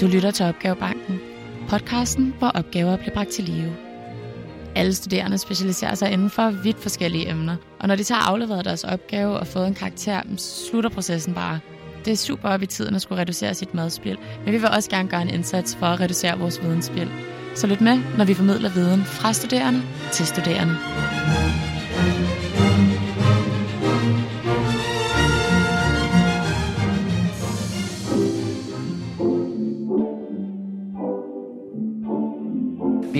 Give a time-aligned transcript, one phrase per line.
[0.00, 1.20] Du lytter til Opgavebanken,
[1.68, 3.72] podcasten, hvor opgaver bliver bragt til live.
[4.74, 8.84] Alle studerende specialiserer sig inden for vidt forskellige emner, og når de tager afleveret deres
[8.84, 11.60] opgave og fået en karakter, slutter processen bare.
[12.04, 14.90] Det er super op i tiden at skulle reducere sit madspil, men vi vil også
[14.90, 17.10] gerne gøre en indsats for at reducere vores vidensspil.
[17.54, 19.82] Så lyt med, når vi formidler viden fra studerende
[20.12, 20.76] til studerende.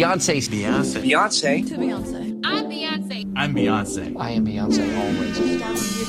[0.06, 1.02] Beyonce's Beyonce.
[1.02, 1.66] Beyonce.
[1.66, 2.40] Beyonce.
[2.44, 3.32] I'm Beyonce.
[3.34, 4.14] I'm Beyonce.
[4.16, 5.36] I am Beyonce always.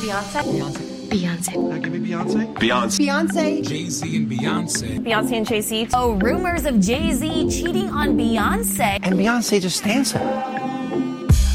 [0.03, 1.09] Beyonce.
[1.09, 1.53] Beyonce.
[1.57, 2.53] Now give me Beyonce.
[2.61, 2.99] Beyonce.
[2.99, 3.67] Beyonce.
[3.67, 5.03] Jay Z and Beyonce.
[5.03, 5.87] Beyonce and Jay Z.
[5.95, 8.99] Oh, rumors of Jay Z cheating on Beyonce.
[9.01, 10.43] And Beyonce just stands there.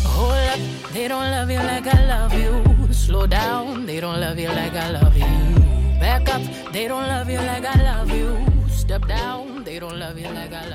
[0.04, 0.58] Hold up,
[0.92, 2.92] they don't love you like I love you.
[2.92, 5.30] Slow down, they don't love you like I love you.
[6.00, 8.36] Back up, they don't love you like I love you.
[8.68, 9.31] Step down,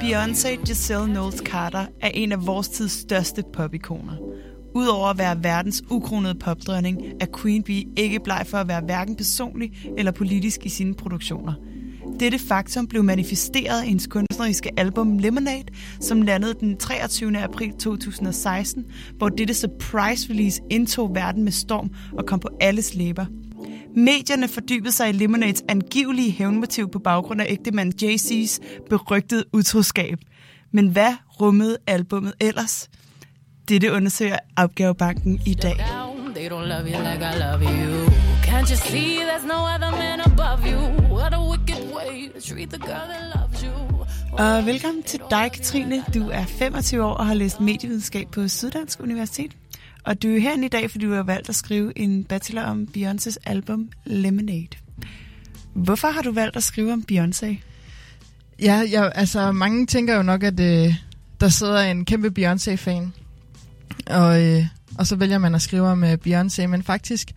[0.01, 4.13] Beyoncé Giselle Knowles Carter er en af vores tids største popikoner.
[4.75, 9.15] Udover at være verdens ukronede popdronning, er Queen Bee ikke bleg for at være hverken
[9.15, 11.53] personlig eller politisk i sine produktioner.
[12.19, 15.65] Dette faktum blev manifesteret i hendes kunstneriske album Lemonade,
[15.99, 17.37] som landede den 23.
[17.37, 18.85] april 2016,
[19.17, 23.25] hvor dette surprise release indtog verden med storm og kom på alles læber.
[23.97, 30.17] Medierne fordybede sig i Lemonades angivelige hævnmotiv på baggrund af ægtemand Jay-Z's berygtede utroskab.
[30.71, 32.89] Men hvad rummede albummet ellers?
[33.69, 35.75] Dette undersøger Opgavebanken i dag.
[36.35, 38.09] They don't love you like I love you.
[38.43, 40.81] Can't you see there's no other man above you?
[41.17, 43.97] What a wicked way to treat the girl that loves you.
[44.31, 46.03] Og velkommen til dig, Katrine.
[46.13, 49.51] Du er 25 år og har læst medievidenskab på Syddansk Universitet.
[50.07, 52.87] Og du er herinde i dag, fordi du har valgt at skrive en bachelor om
[52.97, 54.77] Beyoncés album Lemonade.
[55.73, 57.55] Hvorfor har du valgt at skrive om Beyoncé?
[58.61, 60.95] Ja, jeg, altså mange tænker jo nok, at øh,
[61.41, 63.13] der sidder en kæmpe Beyoncé-fan,
[64.07, 64.65] og, øh,
[64.97, 67.31] og så vælger man at skrive om øh, Beyoncé, men faktisk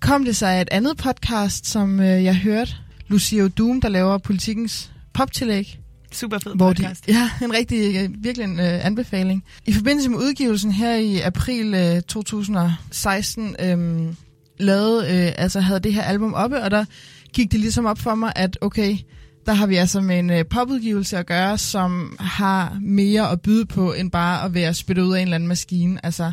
[0.00, 2.74] kom det sig af et andet podcast, som øh, jeg hørte,
[3.08, 5.80] Lucio Doom, der laver politikens poptillæg,
[6.12, 7.08] Super fed hvor de, podcast.
[7.08, 9.44] ja, en rigtig, øh, virkelig en øh, anbefaling.
[9.66, 14.06] I forbindelse med udgivelsen her i april øh, 2016, øh,
[14.58, 16.84] lavede, øh, altså havde det her album oppe, og der
[17.32, 18.96] gik det ligesom op for mig, at okay,
[19.46, 23.66] der har vi altså med en øh, popudgivelse at gøre, som har mere at byde
[23.66, 26.04] på, end bare at være spyttet ud af en eller anden maskine.
[26.06, 26.32] Altså,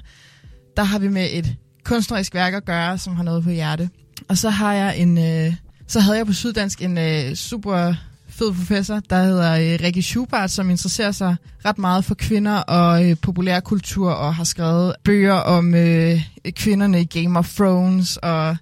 [0.78, 3.90] der har vi med et kunstnerisk værk at gøre, som har noget på hjerte.
[4.28, 5.54] Og så har jeg en, øh,
[5.88, 7.94] så havde jeg på Syddansk en øh, super
[8.36, 11.36] fed professor, der hedder øh, Rikke Schubert, som interesserer sig
[11.66, 17.06] ret meget for kvinder og øh, populærkultur, og har skrevet bøger om øh, kvinderne i
[17.06, 18.58] Game of Thrones, og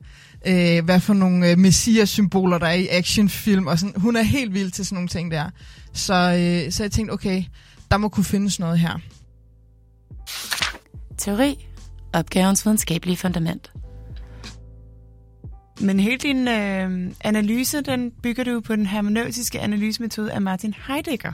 [0.47, 4.01] øh, hvad for nogle øh, messias-symboler, der er i actionfilm, og sådan.
[4.01, 5.49] Hun er helt vild til sådan nogle ting der.
[5.93, 7.43] Så, øh, så jeg tænkte, okay,
[7.91, 8.99] der må kunne findes noget her.
[11.17, 11.67] Teori.
[12.13, 13.71] Opgavens videnskabelige fundament.
[15.83, 21.33] Men hele din øh, analyse, den bygger du på den hermeneutiske analysemetode af Martin Heidegger.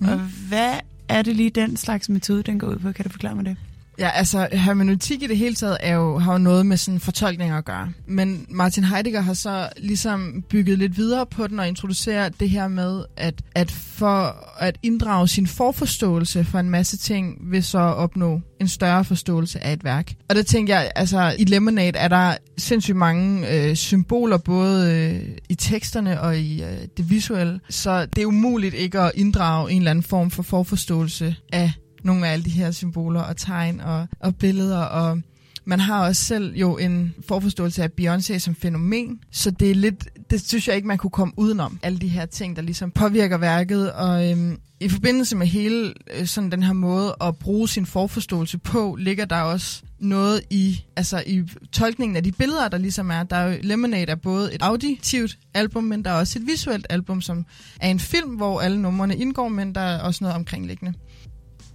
[0.00, 0.08] Mm.
[0.08, 0.18] Og
[0.48, 0.74] hvad
[1.08, 2.92] er det lige den slags metode, den går ud på?
[2.92, 3.56] Kan du forklare mig det?
[3.98, 7.58] Ja, altså hermeneutik i det hele taget er jo, har jo noget med sådan fortolkninger
[7.58, 7.92] at gøre.
[8.06, 12.68] Men Martin Heidegger har så ligesom bygget lidt videre på den og introducerer det her
[12.68, 18.40] med, at, at for at inddrage sin forforståelse for en masse ting, vil så opnå
[18.60, 20.12] en større forståelse af et værk.
[20.28, 25.36] Og det tænker jeg, altså i Lemonade er der sindssygt mange øh, symboler, både øh,
[25.48, 27.60] i teksterne og i øh, det visuelle.
[27.70, 31.72] Så det er umuligt ikke at inddrage en eller anden form for forforståelse af
[32.02, 35.22] nogle af alle de her symboler og tegn og, og billeder, og
[35.64, 40.08] man har også selv jo en forforståelse af Beyoncé som fænomen, så det er lidt,
[40.30, 41.78] det synes jeg ikke, man kunne komme udenom.
[41.82, 46.26] Alle de her ting, der ligesom påvirker værket, og øhm, i forbindelse med hele øh,
[46.26, 51.22] sådan den her måde at bruge sin forforståelse på, ligger der også noget i, altså
[51.26, 51.42] i
[51.72, 53.22] tolkningen af de billeder, der ligesom er.
[53.22, 56.86] Der er jo, Lemonade er både et auditivt album, men der er også et visuelt
[56.90, 57.46] album, som
[57.80, 60.94] er en film, hvor alle numrene indgår, men der er også noget omkringliggende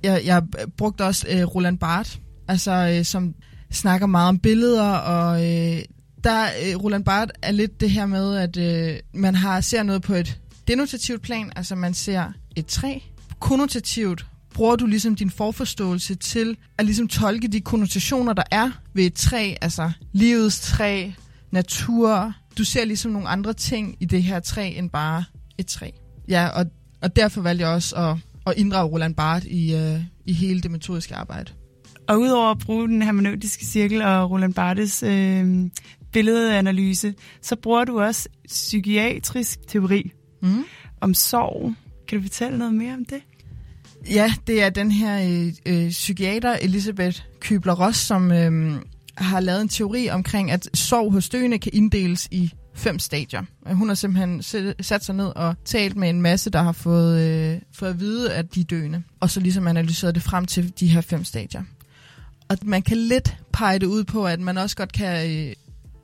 [0.03, 0.44] jeg, jeg
[0.77, 2.17] brugte også øh, Roland Barth,
[2.47, 3.35] altså, øh, som
[3.71, 5.81] snakker meget om billeder, og øh,
[6.23, 10.01] der øh, Roland Barth er lidt det her med, at øh, man har ser noget
[10.01, 12.99] på et denotativt plan, altså man ser et træ.
[13.39, 19.05] Konnotativt bruger du ligesom din forforståelse til at ligesom tolke de konnotationer, der er ved
[19.05, 21.11] et træ, altså livets træ,
[21.51, 22.33] natur.
[22.57, 25.23] Du ser ligesom nogle andre ting i det her træ, end bare
[25.57, 25.89] et træ.
[26.29, 26.65] Ja, og,
[27.01, 28.17] og derfor valgte jeg også at
[28.47, 31.51] og inddrage Roland Barthes i, øh, i hele det metodiske arbejde.
[32.07, 35.69] Og udover at bruge den hermeneutiske cirkel og Roland Barthes øh,
[36.11, 40.11] billedanalyse, så bruger du også psykiatrisk teori.
[40.41, 40.63] Mm.
[41.01, 41.73] om sorg.
[42.07, 43.21] Kan du fortælle noget mere om det?
[44.09, 48.75] Ja, det er den her øh, øh, psykiater Elisabeth Kübler-Ross, som øh,
[49.17, 53.44] har lavet en teori omkring, at sorg hos døende kan inddeles i fem stadier.
[53.65, 54.44] Hun har simpelthen
[54.81, 58.33] sat sig ned og talt med en masse, der har fået, øh, fået at vide,
[58.33, 59.03] at de er døende.
[59.19, 61.63] Og så ligesom analyseret det frem til de her fem stadier.
[62.50, 65.53] Og man kan lidt pege det ud på, at man også godt kan øh,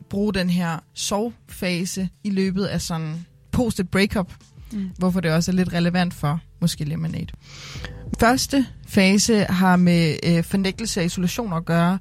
[0.10, 4.34] bruge den her sovfase i løbet af sådan post et breakup,
[4.72, 4.90] mm.
[4.98, 7.28] hvorfor det også er lidt relevant for måske Lemonade.
[8.20, 12.00] Første fase har med øh, fornægtelse og isolation at gøre.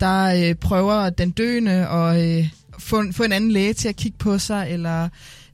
[0.00, 3.96] Der øh, prøver den døende at øh, få, en- få en anden læge til at
[3.96, 5.08] kigge på sig, eller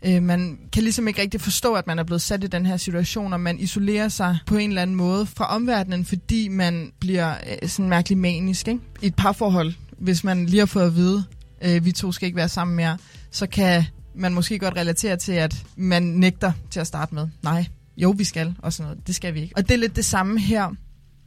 [0.06, 2.76] øh, man kan ligesom ikke rigtig forstå, at man er blevet sat i den her
[2.76, 7.34] situation, og man isolerer sig på en eller anden måde fra omverdenen, fordi man bliver
[7.62, 8.68] øh, sådan mærkelig manisk.
[8.68, 8.80] Ikke?
[9.02, 11.24] I et parforhold, hvis man lige har fået at vide,
[11.64, 12.98] øh, vi to skal ikke være sammen mere,
[13.30, 13.84] så kan
[14.16, 17.28] man måske godt relatere til, at man nægter til at starte med.
[17.42, 17.66] Nej,
[17.96, 19.06] jo, vi skal, og sådan noget.
[19.06, 19.56] Det skal vi ikke.
[19.56, 20.74] Og det er lidt det samme her.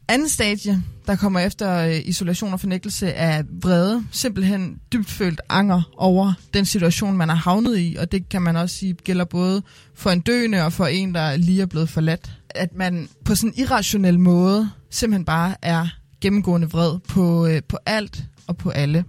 [0.09, 6.33] Anden stadie, der kommer efter øh, isolation og fornægtelse af vrede, simpelthen dybtfølt anger over
[6.53, 9.61] den situation, man er havnet i, og det kan man også sige gælder både
[9.95, 12.31] for en døende og for en, der lige er blevet forladt.
[12.49, 15.87] At man på sådan en irrationel måde simpelthen bare er
[16.21, 19.05] gennemgående vred på, øh, på alt og på alle.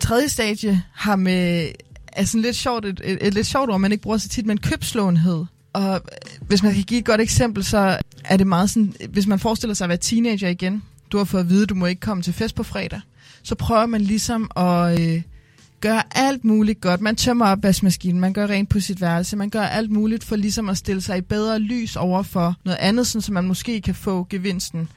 [0.00, 1.68] Tredje stadie har med
[2.12, 4.46] er sådan lidt sjovt, et, et, et lidt sjovt ord, man ikke bruger så tit,
[4.46, 5.44] men købslåenhed.
[5.74, 6.00] Og øh,
[6.40, 9.74] hvis man kan give et godt eksempel, så er det meget sådan, hvis man forestiller
[9.74, 10.82] sig at være teenager igen,
[11.12, 13.00] du har fået at vide, at du må ikke komme til fest på fredag,
[13.42, 15.22] så prøver man ligesom at øh,
[15.80, 17.00] gøre alt muligt godt.
[17.00, 20.68] Man tømmer opvaskemaskinen, man gør rent på sit værelse, man gør alt muligt for ligesom
[20.68, 23.94] at stille sig i bedre lys over for noget andet, sådan, så man måske kan
[23.94, 24.88] få gevinsten.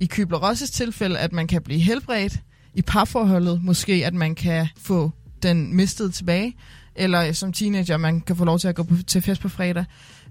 [0.00, 2.40] I Kybler Rosses tilfælde, at man kan blive helbredt.
[2.74, 5.10] I parforholdet måske, at man kan få
[5.42, 6.56] den mistet tilbage.
[6.94, 9.84] Eller som teenager, man kan få lov til at gå på, til fest på fredag.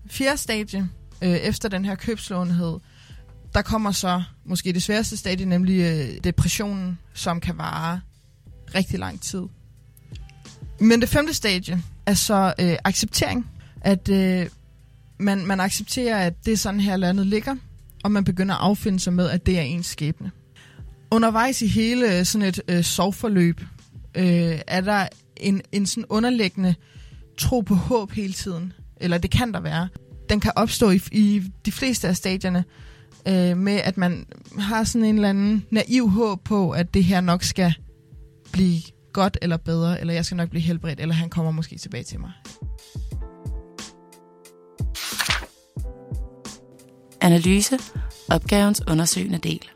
[0.09, 0.89] Fjerde stadie,
[1.21, 2.80] øh, efter den her købslåenhed,
[3.53, 8.01] der kommer så måske det sværeste stadie, nemlig øh, depressionen, som kan vare
[8.75, 9.42] rigtig lang tid.
[10.80, 13.50] Men det femte stadie er så øh, acceptering.
[13.81, 14.48] At øh,
[15.19, 17.56] man, man accepterer, at det er sådan her landet ligger,
[18.04, 20.31] og man begynder at affinde sig med, at det er ens skæbne.
[21.12, 23.62] Undervejs i hele øh, sådan et øh, sovforløb,
[24.15, 25.07] øh, er der
[25.38, 26.75] en, en sådan underliggende
[27.38, 28.74] tro på håb hele tiden.
[29.01, 29.88] Eller det kan der være.
[30.30, 32.63] Den kan opstå i, i de fleste af stadierne
[33.27, 34.25] øh, med, at man
[34.59, 37.74] har sådan en eller anden naiv håb på, at det her nok skal
[38.51, 38.81] blive
[39.13, 42.19] godt eller bedre, eller jeg skal nok blive helbredt, eller han kommer måske tilbage til
[42.19, 42.31] mig.
[47.21, 47.80] Analyse.
[48.30, 49.69] Opgavens undersøgende del.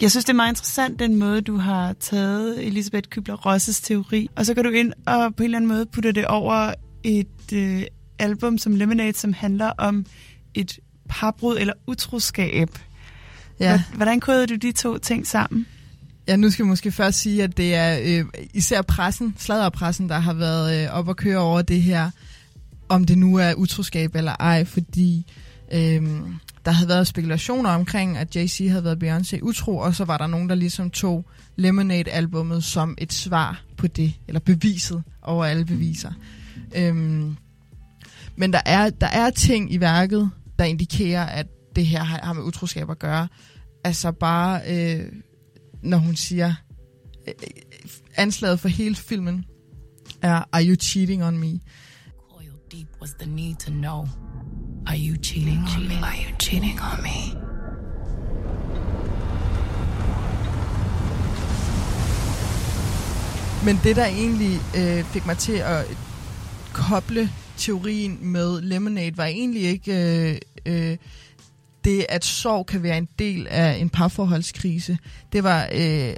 [0.00, 4.46] Jeg synes, det er meget interessant, den måde, du har taget Elisabeth Kübler-Rosses teori, og
[4.46, 6.74] så går du ind og på en eller anden måde putter det over
[7.04, 7.82] et øh,
[8.18, 10.06] album som Lemonade, som handler om
[10.54, 10.78] et
[11.08, 12.68] parbrud eller utroskab.
[13.60, 13.82] Ja.
[13.94, 15.66] Hvordan kodede du de to ting sammen?
[16.28, 18.24] Ja, nu skal vi måske først sige, at det er øh,
[18.54, 22.10] især pressen, sladderpressen, der har været øh, op og køre over det her,
[22.88, 25.26] om det nu er utroskab eller ej, fordi
[25.72, 26.02] øh,
[26.68, 30.26] der havde været spekulationer omkring, at Jay-Z havde været Beyoncé utro, og så var der
[30.26, 31.24] nogen, der ligesom tog
[31.56, 36.12] Lemonade-albummet som et svar på det, eller beviset over alle beviser.
[36.76, 37.36] Øhm,
[38.36, 42.42] men der er, der er ting i værket, der indikerer, at det her har, med
[42.42, 43.28] utroskab at gøre.
[43.84, 45.12] Altså bare, øh,
[45.82, 46.54] når hun siger,
[47.28, 47.34] øh,
[48.16, 49.44] anslaget for hele filmen
[50.22, 51.60] er, are you cheating on me?
[52.32, 54.27] Coil deep was the need to know.
[54.88, 55.94] Are you cheating on me?
[56.02, 57.18] Are you cheating on me?
[63.64, 65.84] Men det, der egentlig øh, fik mig til at
[66.72, 70.96] koble teorien med Lemonade, var egentlig ikke øh, øh,
[71.84, 74.98] det, at sorg kan være en del af en parforholdskrise.
[75.32, 76.14] Det var øh,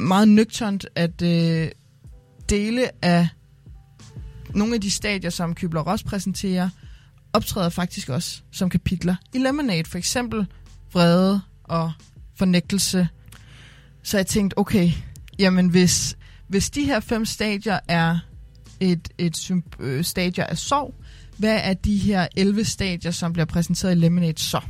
[0.00, 1.68] meget nøgternt at øh,
[2.48, 3.28] dele af
[4.54, 6.68] nogle af de stadier, som Kybler Ross præsenterer,
[7.32, 9.84] optræder faktisk også som kapitler i Lemonade.
[9.84, 10.46] For eksempel
[10.92, 11.92] vrede og
[12.34, 13.08] fornægtelse.
[14.02, 14.90] Så jeg tænkte, okay,
[15.38, 16.16] jamen hvis,
[16.48, 18.18] hvis de her fem stadier er
[18.80, 20.94] et, et øh, stadier af sorg,
[21.36, 24.60] hvad er de her 11 stadier, som bliver præsenteret i Lemonade så?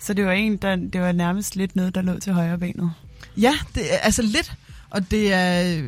[0.00, 2.92] Så det var en, der, det var nærmest lidt noget, der lå til højre benet.
[3.36, 4.52] Ja, det altså lidt,
[4.90, 5.82] og det er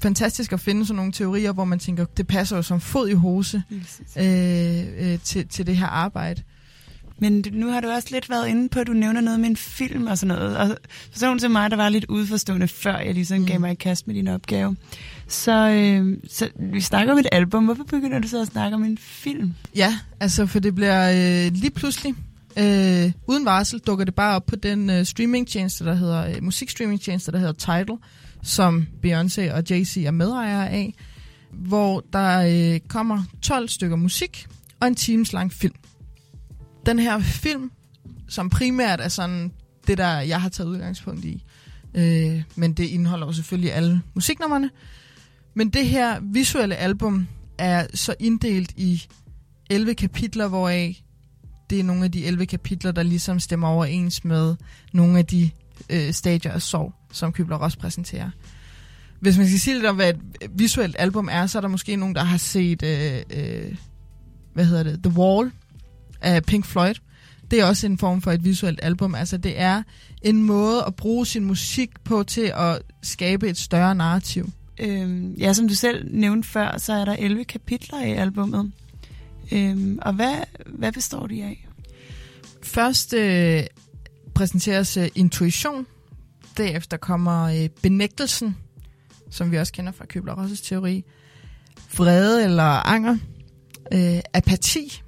[0.00, 3.12] fantastisk at finde sådan nogle teorier, hvor man tænker, det passer jo som fod i
[3.12, 3.62] hose
[4.16, 6.42] øh, øh, til, til det her arbejde.
[7.18, 9.56] Men nu har du også lidt været inde på, at du nævner noget med en
[9.56, 10.56] film og sådan noget.
[10.56, 10.78] Og
[11.12, 13.46] for sådan til mig, der var lidt udforstående, før jeg ligesom mm.
[13.46, 14.76] gav mig i kast med din opgave.
[15.28, 17.64] Så, øh, så vi snakker om et album.
[17.64, 19.54] Hvorfor begynder du så at snakke om en film?
[19.76, 22.14] Ja, altså for det bliver øh, lige pludselig,
[22.58, 27.32] øh, uden varsel, dukker det bare op på den øh, streamingtjeneste, der hedder, øh, musikstreamingtjeneste,
[27.32, 27.96] der hedder Tidal,
[28.42, 30.94] som Beyoncé og Jay-Z er medejere af,
[31.52, 34.46] hvor der øh, kommer 12 stykker musik
[34.80, 35.74] og en times lang film.
[36.86, 37.70] Den her film,
[38.28, 39.52] som primært er sådan
[39.86, 41.44] det, der jeg har taget udgangspunkt i,
[41.94, 44.70] øh, men det indeholder jo selvfølgelig alle musiknummerne,
[45.54, 47.28] men det her visuelle album
[47.58, 49.02] er så inddelt i
[49.70, 51.02] 11 kapitler, hvoraf
[51.70, 54.56] det er nogle af de 11 kapitler, der ligesom stemmer overens med
[54.92, 55.50] nogle af de
[55.90, 58.30] øh, stadier af sorg, som Kybler Ross præsenterer.
[59.20, 60.18] Hvis man skal sige lidt om, hvad et
[60.50, 63.74] visuelt album er, så er der måske nogen, der har set, øh, øh,
[64.54, 65.52] hvad hedder det, The Wall
[66.20, 66.94] af Pink Floyd.
[67.50, 69.14] Det er også en form for et visuelt album.
[69.14, 69.82] Altså det er
[70.22, 74.50] en måde at bruge sin musik på til at skabe et større narrativ.
[74.80, 78.72] Øh, ja, som du selv nævnte før, så er der 11 kapitler i albummet.
[79.52, 80.34] Øh, og hvad,
[80.66, 81.68] hvad består de af?
[82.62, 83.62] Først øh,
[84.36, 85.86] præsenteres øh, intuition.
[86.56, 88.56] Derefter kommer øh, benægtelsen,
[89.30, 91.04] som vi også kender fra Købler-Rosses teori.
[91.96, 93.16] Vrede eller anger.
[93.92, 95.02] Øh, apati.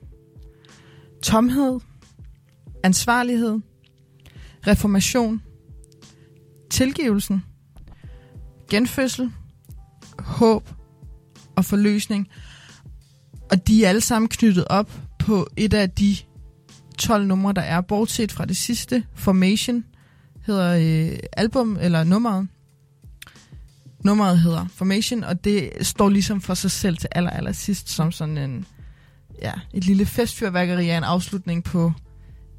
[1.23, 1.80] Tomhed.
[2.82, 3.58] Ansvarlighed.
[4.66, 5.42] Reformation.
[6.70, 7.42] Tilgivelsen.
[8.70, 9.32] Genfødsel.
[10.18, 10.70] Håb
[11.56, 12.28] og forløsning.
[13.50, 16.16] Og de er alle sammen knyttet op på et af de
[16.99, 19.85] 12 numre, der er, bortset fra det sidste, Formation,
[20.47, 20.73] hedder
[21.12, 22.49] øh, album, eller nummeret.
[24.05, 28.12] Nummeret hedder Formation, og det står ligesom for sig selv til aller, aller sidst, som
[28.12, 28.67] sådan en,
[29.43, 31.93] ja, et lille festfyrværkeri af en afslutning på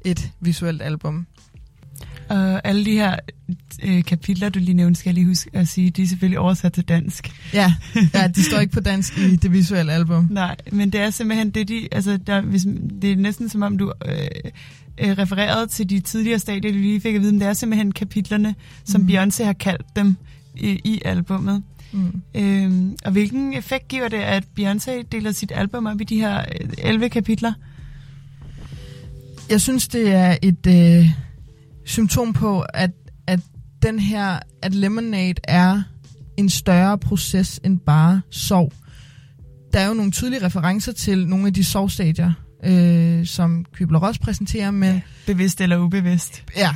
[0.04, 1.26] et visuelt album.
[2.30, 3.16] Og alle de her
[3.82, 6.72] øh, kapitler, du lige nævnte, skal jeg lige huske at sige, de er selvfølgelig oversat
[6.72, 7.30] til dansk.
[7.54, 7.74] Ja,
[8.14, 10.28] ja de står ikke på dansk i det visuelle album.
[10.30, 12.66] Nej, men det er simpelthen det, de, altså, der, hvis,
[13.02, 14.14] det er næsten som om du øh,
[14.98, 17.92] øh, refererede til de tidligere stadier, du lige fik at vide, men det er simpelthen
[17.92, 19.08] kapitlerne, som mm.
[19.08, 20.16] Beyoncé har kaldt dem
[20.56, 21.62] i, i albummet.
[21.92, 22.22] Mm.
[22.34, 26.38] Øhm, og hvilken effekt giver det, at Beyoncé deler sit album op i de her
[26.38, 27.52] øh, 11 kapitler?
[29.50, 31.10] Jeg synes, det er et øh,
[31.90, 32.90] symptom på, at,
[33.26, 33.40] at
[33.82, 35.82] den her, at Lemonade er
[36.36, 38.72] en større proces end bare sorg.
[39.72, 42.32] Der er jo nogle tydelige referencer til nogle af de sorgstadier,
[42.64, 45.00] øh, som Kybler Ross præsenterer, men ja.
[45.26, 46.44] Bevidst eller ubevidst?
[46.56, 46.74] ja,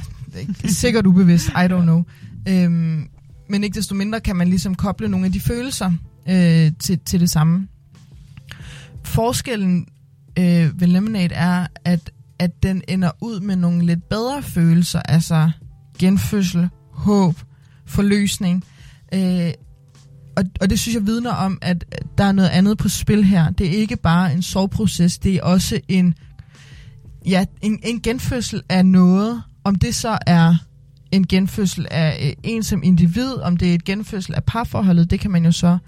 [0.64, 2.04] sikkert ubevidst, I don't know.
[2.48, 3.08] Øhm,
[3.48, 5.92] men ikke desto mindre kan man ligesom koble nogle af de følelser
[6.28, 7.68] øh, til, til det samme.
[9.04, 9.86] Forskellen
[10.38, 15.50] øh, ved Lemonade er, at, at den ender ud med nogle lidt bedre følelser, altså
[15.98, 17.34] genfødsel, håb,
[17.86, 18.64] forløsning.
[19.14, 19.52] Øh,
[20.36, 21.84] og, og det synes jeg vidner om, at
[22.18, 23.50] der er noget andet på spil her.
[23.50, 26.14] Det er ikke bare en sorgproces, det er også en,
[27.26, 29.42] ja, en, en genfødsel af noget.
[29.64, 30.54] Om det så er
[31.12, 35.20] en genfødsel af øh, en som individ, om det er et genfødsel af parforholdet, det
[35.20, 35.78] kan man jo så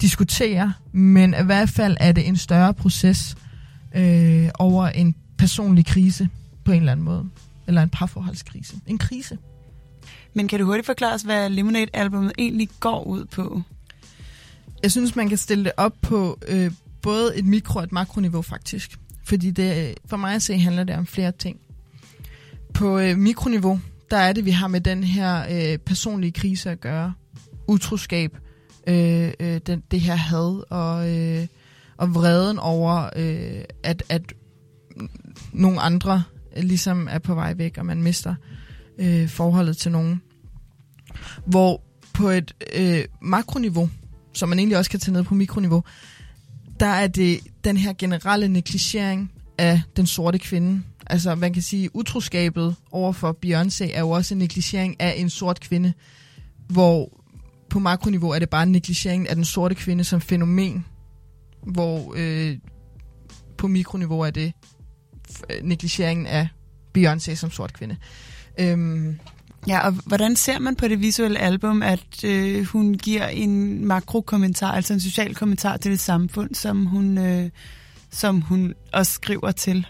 [0.00, 0.72] diskutere.
[0.92, 3.36] Men i hvert fald er det en større proces
[3.94, 6.28] øh, over en personlig krise
[6.64, 7.28] på en eller anden måde.
[7.66, 8.76] Eller en parforholdskrise.
[8.86, 9.38] En krise.
[10.34, 13.62] Men kan du hurtigt forklare os, hvad Lemonade-albummet egentlig går ud på?
[14.82, 16.72] Jeg synes, man kan stille det op på øh,
[17.02, 18.98] både et mikro- og et makroniveau faktisk.
[19.24, 21.56] Fordi det, for mig at se handler det om flere ting.
[22.74, 23.80] På øh, mikroniveau,
[24.10, 27.14] der er det, vi har med den her øh, personlige krise at gøre.
[27.68, 28.38] Utroskab,
[28.86, 31.46] øh, øh, den, det her had og, øh,
[31.96, 34.22] og vreden over, øh, at, at
[35.52, 36.22] nogle andre
[36.56, 38.34] øh, ligesom er på vej væk, og man mister
[38.98, 40.22] øh, forholdet til nogen.
[41.46, 41.82] Hvor
[42.14, 43.90] på et øh, makroniveau,
[44.32, 45.84] som man egentlig også kan tage ned på mikroniveau,
[46.80, 50.82] der er det den her generelle negligering af den sorte kvinde.
[51.06, 55.30] Altså, man kan sige, utroskabet over for Beyoncé er jo også en negligering af en
[55.30, 55.92] sort kvinde,
[56.68, 57.22] hvor
[57.70, 60.84] på makroniveau er det bare en negligering af den sorte kvinde som fænomen,
[61.66, 62.58] hvor øh,
[63.58, 64.52] på mikroniveau er det
[65.62, 66.48] negligeringen af
[66.98, 67.96] Beyoncé som sort kvinde.
[68.58, 69.18] Øhm,
[69.66, 74.72] Ja, og hvordan ser man på det visuelle album, at øh, hun giver en makrokommentar,
[74.72, 77.50] altså en social kommentar til det samfund, som hun, øh,
[78.10, 79.86] som hun også skriver til?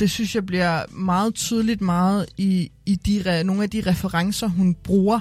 [0.00, 4.74] det synes jeg bliver meget tydeligt meget i, i de, nogle af de referencer, hun
[4.74, 5.20] bruger,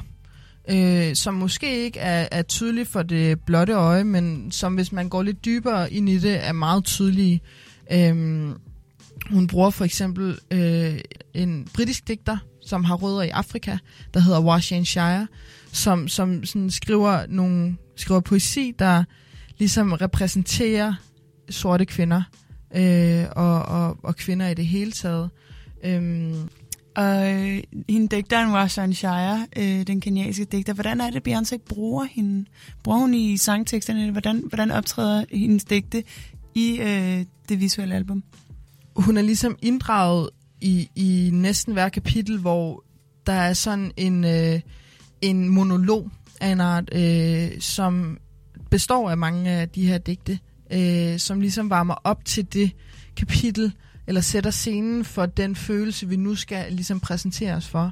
[0.72, 5.10] øh, som måske ikke er, er tydelige for det blotte øje, men som hvis man
[5.10, 7.42] går lidt dybere ind i det, er meget tydelige.
[7.92, 8.54] Øhm,
[9.30, 11.00] hun bruger for eksempel øh,
[11.34, 13.78] en britisk digter, som har rødder i Afrika,
[14.14, 15.28] der hedder Washington Shire,
[15.72, 19.04] som, som sådan skriver, nogle, skriver poesi, der
[19.58, 20.94] ligesom repræsenterer
[21.50, 22.22] sorte kvinder
[22.76, 25.30] øh, og, og, og kvinder i det hele taget.
[25.84, 26.50] Øhm,
[27.00, 32.04] og øh, hende digteren Washan Shire, øh, den kenyanske digter, hvordan er det, Beyoncé bruger
[32.04, 32.46] hende?
[32.84, 34.12] Bruger hun i sangteksterne?
[34.12, 36.04] Hvordan, hvordan optræder hendes digte
[36.56, 38.24] i øh, det visuelle album?
[38.96, 40.30] hun er ligesom inddraget
[40.62, 42.84] i, i næsten hver kapitel, hvor
[43.26, 44.60] der er sådan en, øh,
[45.22, 46.10] en monolog
[46.42, 48.18] af en art, øh, som
[48.72, 50.40] består af mange af de her digte,
[50.72, 52.72] øh, som ligesom varmer op til det
[53.18, 53.74] kapitel,
[54.10, 57.92] eller sætter scenen for den følelse, vi nu skal ligesom præsentere os for.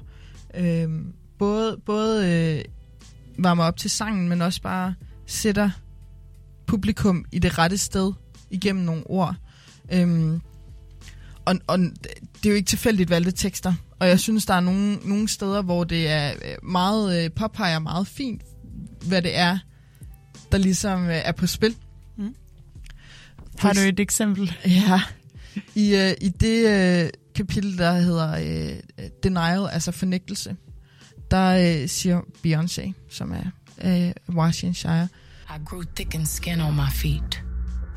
[0.55, 0.89] Øh,
[1.39, 2.63] både både øh,
[3.43, 4.93] varmer op til sangen, men også bare
[5.25, 5.69] sætter
[6.67, 8.13] publikum i det rette sted
[8.49, 9.35] igennem nogle ord.
[9.91, 10.41] Øhm,
[11.45, 13.73] og, og det er jo ikke tilfældigt valgte tekster.
[13.99, 17.79] Og jeg synes, der er nogle, nogle steder, hvor det er øh, meget øh, påpeger
[17.79, 18.41] meget fint,
[19.07, 19.57] hvad det er,
[20.51, 21.75] der ligesom øh, er på spil.
[22.17, 22.35] Mm.
[23.59, 24.53] Har du et eksempel?
[24.65, 25.01] Ja.
[25.75, 30.55] I, øh, i det øh, kapitel, der hedder øh, Denial, altså fornægtelse,
[31.31, 33.51] der øh, siger Beyoncé, som er
[33.83, 35.07] øh, Washington Shire,
[35.49, 37.43] I grew thick in skin on my feet.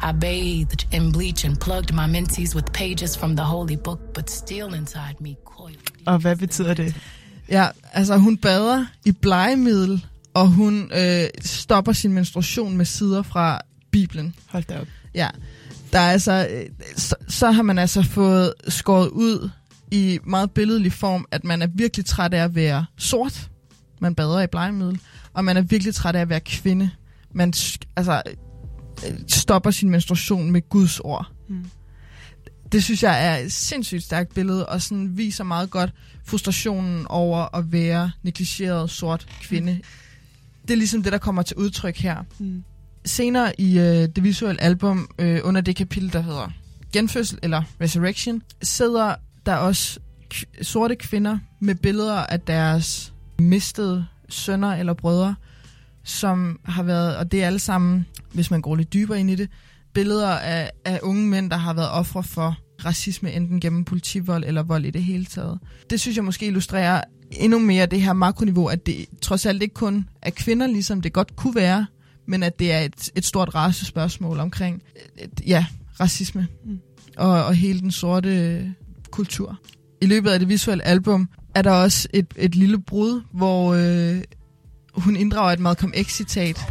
[0.03, 4.31] I bathed in bleach and plugged my mentees with pages from the holy book, but
[4.31, 6.05] still inside me coiled.
[6.07, 6.95] Og hvad betyder det?
[7.49, 13.61] Ja, altså hun bader i blegemiddel, og hun øh, stopper sin menstruation med sider fra
[13.91, 14.35] Bibelen.
[14.47, 14.87] Hold da op.
[15.15, 15.29] Ja,
[15.93, 16.67] der er altså, øh,
[16.97, 19.51] så, så har man altså fået skåret ud
[19.91, 23.51] i meget billedlig form, at man er virkelig træt af at være sort.
[24.01, 25.01] Man bader i blegemiddel.
[25.33, 26.91] Og man er virkelig træt af at være kvinde.
[27.33, 27.53] Man
[27.97, 28.23] altså,
[29.07, 31.33] øh, stopper sin menstruation med Guds ord.
[31.49, 31.65] Mm.
[32.73, 35.91] Det synes jeg er et sindssygt stærkt billede, og sådan viser meget godt
[36.25, 39.81] frustrationen over at være negligeret sort kvinde.
[40.63, 42.25] Det er ligesom det, der kommer til udtryk her.
[42.39, 42.65] Mm.
[43.05, 46.49] Senere i øh, det visuelle album, øh, under det kapitel, der hedder
[46.93, 49.15] Genfødsel eller Resurrection, sidder
[49.47, 50.01] der også
[50.35, 55.35] k- sorte kvinder med billeder af deres mistede sønner eller brødre,
[56.05, 59.35] som har været, og det er alle sammen, hvis man går lidt dybere ind i
[59.35, 59.49] det,
[59.95, 64.63] billeder af, af unge mænd, der har været ofre for racisme, enten gennem politivold eller
[64.63, 65.59] vold i det hele taget.
[65.91, 69.75] Det synes jeg måske illustrerer endnu mere det her makroniveau, at det trods alt ikke
[69.75, 71.87] kun er kvinder, ligesom det godt kunne være,
[72.31, 74.83] men at det er et, et stort racespørgsmål omkring
[75.19, 75.67] et, ja,
[76.01, 76.79] racisme Mm.
[77.17, 78.75] og, og hele den sorte
[79.11, 79.59] kultur.
[80.03, 84.23] I løbet af det visuelle album er der også et, et lille brud, hvor øh,
[84.95, 86.57] hun inddrager et Malcolm X-citat.
[86.57, 86.67] The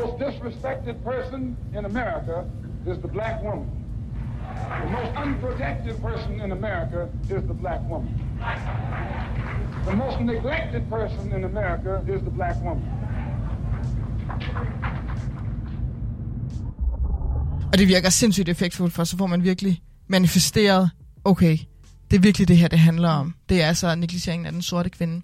[0.00, 2.36] most disrespected person in America
[2.90, 3.68] is the black woman.
[4.82, 7.00] The most unprotected person in America
[7.36, 8.10] is the black woman.
[9.86, 12.84] The most neglected person in America is the black woman.
[17.72, 20.90] Og det virker sindssygt effektfuldt, for så får man virkelig manifesteret,
[21.24, 21.58] okay,
[22.10, 23.34] det er virkelig det her, det handler om.
[23.48, 25.22] Det er altså negligeringen af den sorte kvinde.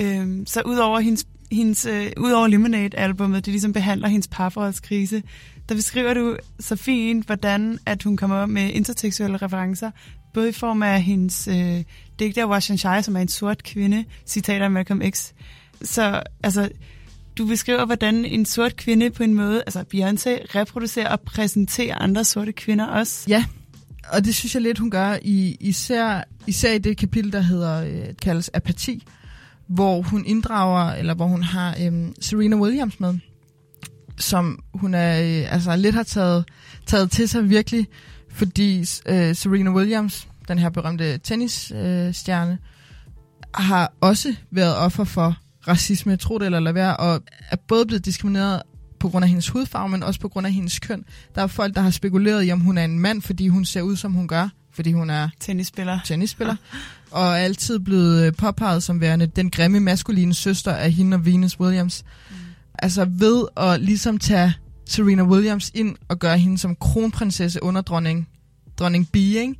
[0.00, 5.22] Øhm, så udover hendes, hendes øh, udover Lemonade-albummet, det ligesom behandler hendes parforholdskrise,
[5.68, 9.90] der beskriver du så fint, hvordan at hun kommer op med intertekstuelle referencer,
[10.36, 11.82] både i form af hendes øh,
[12.18, 15.32] digter Washington Shire, som er en sort kvinde, citater af Malcolm X.
[15.82, 16.68] Så altså,
[17.38, 22.24] du beskriver, hvordan en sort kvinde på en måde, altså Beyoncé, reproducerer og præsenterer andre
[22.24, 23.24] sorte kvinder også.
[23.28, 23.44] Ja,
[24.08, 27.84] og det synes jeg lidt, hun gør, i, især, især i det kapitel, der hedder,
[27.84, 29.06] øh, kaldes apati,
[29.66, 33.18] hvor hun inddrager, eller hvor hun har øhm, Serena Williams med,
[34.18, 36.44] som hun er, øh, altså lidt har taget,
[36.86, 37.86] taget til sig virkelig,
[38.36, 42.58] fordi øh, Serena Williams, den her berømte tennisstjerne, øh, stjerne,
[43.54, 45.36] har også været offer for
[45.68, 48.62] racisme, tro det eller lad være, og er både blevet diskrimineret
[49.00, 51.04] på grund af hendes hudfarve, men også på grund af hendes køn.
[51.34, 53.82] Der er folk, der har spekuleret i, om hun er en mand, fordi hun ser
[53.82, 55.98] ud, som hun gør, fordi hun er Tennisspiller.
[56.04, 56.56] tennisspiller,
[57.10, 61.24] og er altid blevet øh, påpeget som værende den grimme maskuline søster af hende og
[61.24, 62.04] Venus Williams.
[62.30, 62.36] Mm.
[62.78, 64.54] Altså ved at ligesom tage
[64.86, 68.28] Serena Williams ind og gøre hende som kronprinsesse under dronning,
[68.78, 69.54] dronning B, ikke?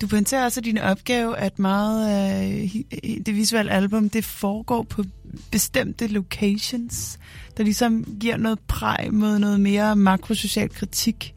[0.00, 2.70] Du pointerer også, din opgave, at meget af
[3.04, 5.04] øh, det visuelle album, det foregår på
[5.50, 7.18] bestemte locations,
[7.56, 11.34] der ligesom giver noget præg mod noget mere makrosocial kritik.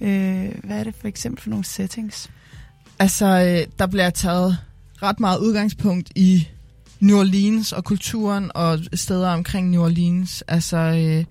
[0.00, 2.30] Øh, hvad er det for eksempel for nogle settings?
[2.98, 4.58] Altså, øh, der bliver taget
[5.02, 6.48] ret meget udgangspunkt i
[7.00, 10.42] New Orleans og kulturen og steder omkring New Orleans.
[10.42, 11.24] Altså, øh,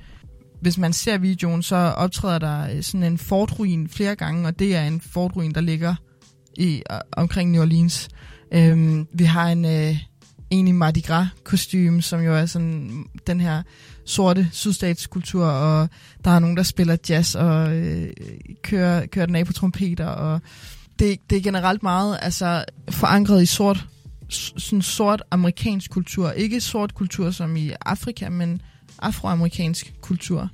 [0.61, 4.75] hvis man ser videoen, så optræder der øh, sådan en fortruin flere gange, og det
[4.75, 5.95] er en fortruin, der ligger
[6.57, 8.09] i øh, omkring New Orleans.
[8.51, 9.97] Øhm, vi har en, øh,
[10.49, 13.63] en i Mardi Gras kostume, som jo er sådan den her
[14.05, 15.89] sorte sydstatskultur, og
[16.23, 18.09] der er nogen, der spiller jazz og øh,
[18.63, 20.41] kører, kører den af på trompeter, og
[20.99, 23.85] det, det er generelt meget altså, forankret i sort,
[24.29, 26.31] sådan sort amerikansk kultur.
[26.31, 28.61] Ikke sort kultur som i Afrika, men
[28.99, 30.49] afroamerikansk kultur.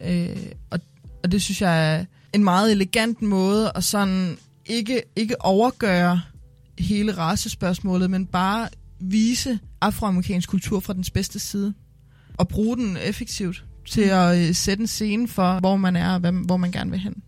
[0.00, 0.36] Øh,
[0.70, 0.80] og,
[1.24, 6.20] og det synes jeg er en meget elegant måde at sådan ikke, ikke overgøre
[6.78, 8.68] hele racespørgsmålet, men bare
[9.00, 11.74] vise afroamerikansk kultur fra dens bedste side.
[12.38, 16.20] Og bruge den effektivt til at øh, sætte en scene for, hvor man er og
[16.20, 17.22] hvad, hvor man gerne vil hen.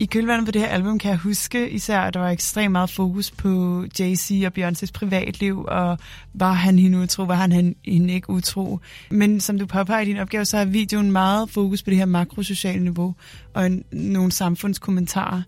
[0.00, 2.90] I kølvandet på det her album kan jeg huske især, at der var ekstremt meget
[2.90, 5.98] fokus på Jay-Z og Beyoncés privatliv, og
[6.34, 8.78] var han hende utro, var han, han hende ikke utro.
[9.10, 12.04] Men som du påpeger i din opgave, så har videoen meget fokus på det her
[12.04, 13.14] makrosociale niveau,
[13.54, 15.42] og en, nogle samfundskommentarer.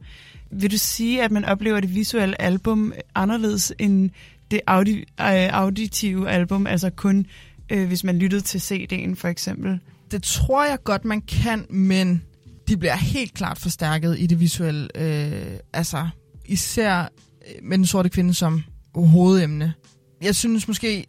[0.51, 4.11] Vil du sige, at man oplever det visuelle album anderledes end
[4.51, 5.05] det audi, øh,
[5.53, 7.27] auditive album, altså kun
[7.71, 9.81] øh, hvis man lyttede til CD'en for eksempel?
[10.11, 12.23] Det tror jeg godt, man kan, men
[12.71, 14.89] de bliver helt klart forstærket i det visuelle.
[14.95, 16.09] Øh, altså,
[16.45, 18.63] især øh, med den sorte kvinde som
[18.95, 19.75] hovedemne.
[20.23, 21.05] Jeg synes måske,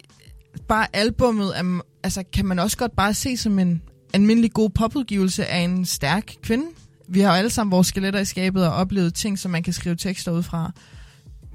[0.68, 3.82] bare albummet, er, altså, kan man også godt bare se som en
[4.14, 6.64] almindelig god popudgivelse af en stærk kvinde.
[7.08, 9.72] Vi har jo alle sammen vores skeletter i skabet og oplevet ting, som man kan
[9.72, 10.72] skrive tekster ud fra.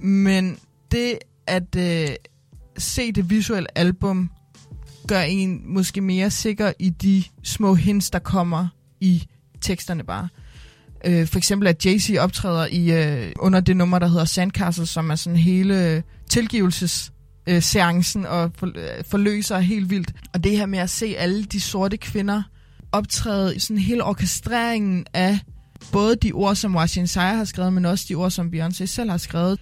[0.01, 0.57] Men
[0.91, 1.17] det
[1.47, 2.07] at øh,
[2.77, 4.29] se det visuelle album
[5.07, 8.67] gør en måske mere sikker i de små hints, der kommer
[9.01, 9.27] i
[9.67, 10.27] teksterne bare.
[11.05, 15.09] Øh, for eksempel at Jay-Z optræder i øh, under det nummer, der hedder Sandcastle, som
[15.09, 17.11] er sådan hele tilgivelses
[17.47, 20.13] øh, seancen og for, øh, forløser helt vildt.
[20.33, 22.43] Og det her med at se alle de sorte kvinder
[22.91, 25.39] optræde i sådan hele orkestreringen af
[25.91, 29.09] både de ord, som Washington Sire har skrevet, men også de ord, som Beyoncé selv
[29.09, 29.59] har skrevet.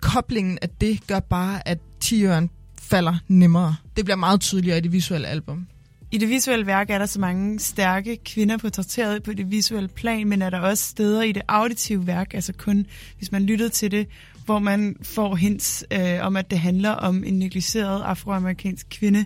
[0.00, 3.76] Koblingen af det gør bare, at tiøren falder nemmere.
[3.96, 5.66] Det bliver meget tydeligere i det visuelle album.
[6.12, 10.28] I det visuelle værk er der så mange stærke kvinder portrætteret på det visuelle plan,
[10.28, 12.86] men er der også steder i det auditive værk, altså kun
[13.18, 14.06] hvis man lytter til det,
[14.44, 19.24] hvor man får hints øh, om, at det handler om en negligeret afroamerikansk kvinde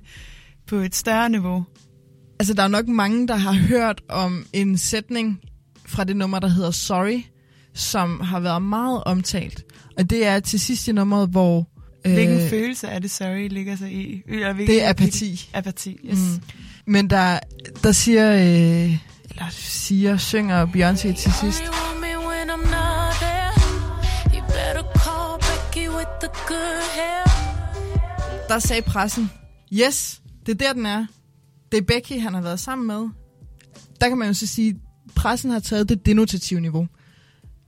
[0.67, 1.65] på et større niveau.
[2.41, 5.41] Altså, der er nok mange, der har hørt om en sætning
[5.87, 7.23] fra det nummer, der hedder Sorry,
[7.75, 9.65] som har været meget omtalt.
[9.97, 11.69] Og det er til sidst i nummeret, hvor...
[12.03, 14.23] Hvilken øh, følelse er det, sorry, ligger sig i?
[14.29, 15.51] Eller hvilken det er apati.
[15.55, 16.19] Apati, yes.
[16.19, 16.43] Mm.
[16.89, 17.39] Men der,
[17.83, 18.99] der siger, øh,
[19.31, 21.63] eller siger, synger Beyoncé til sidst.
[28.49, 29.31] Der sagde pressen,
[29.73, 31.07] yes, det er der, den er.
[31.73, 33.09] Det er Becky, han har været sammen med.
[34.01, 34.81] Der kan man jo så sige,
[35.15, 36.87] pressen har taget det denotative niveau.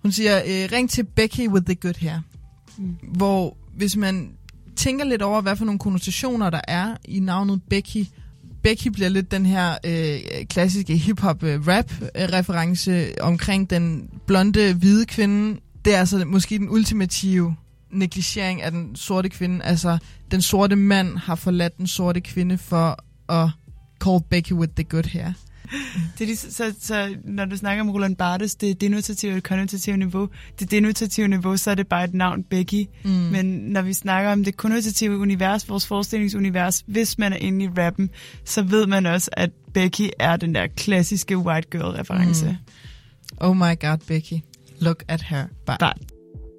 [0.03, 2.21] Hun siger, øh, ring til Becky with the good hair.
[2.79, 2.97] Mm.
[3.17, 4.33] Hvor hvis man
[4.77, 8.07] tænker lidt over, hvad for nogle konnotationer der er i navnet Becky,
[8.63, 15.61] Becky bliver lidt den her øh, klassiske hip-hop-rap-reference øh, omkring den blonde, hvide kvinde.
[15.85, 17.57] Det er altså måske den ultimative
[17.93, 19.65] negligering af den sorte kvinde.
[19.65, 19.99] Altså,
[20.31, 23.49] den sorte mand har forladt den sorte kvinde for at
[24.05, 25.33] call Becky with the good hair.
[26.19, 29.43] Det er lige, så, så, når du snakker om Roland Barthes, det er denotative og
[29.43, 30.29] konnotative niveau.
[30.61, 32.87] Det denotative niveau, så er det bare et navn, Becky.
[33.05, 33.11] Mm.
[33.11, 37.69] Men når vi snakker om det konnotative univers, vores forestillingsunivers, hvis man er inde i
[37.69, 38.11] rappen,
[38.45, 42.47] så ved man også, at Becky er den der klassiske white girl-reference.
[42.47, 42.57] Mm.
[43.41, 44.43] Oh my god, Becky.
[44.79, 45.79] Look at her butt.
[45.79, 46.13] butt.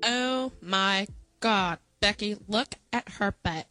[0.04, 1.06] Oh my
[1.39, 3.65] god, Becky, look at her butt.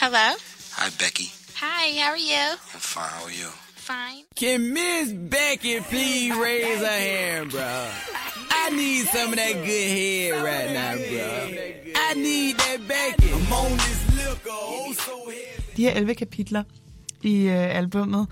[0.00, 0.28] Hello?
[0.76, 1.28] Hi, Becky.
[1.56, 2.56] Hi, how are you?
[2.74, 3.04] I'm fine.
[3.04, 3.69] How are you?
[3.90, 4.24] Fine.
[4.36, 7.88] Can Miss Becky please raise her hand, bro?
[8.62, 11.28] I need some of that good head right now, bro.
[12.08, 13.30] I need that Becky.
[13.32, 15.76] I'm on this liquor, oh so heavy.
[15.76, 16.62] De her 11 kapitler
[17.22, 18.26] i øh, albummet,